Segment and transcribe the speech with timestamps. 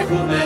[0.00, 0.38] έχουμε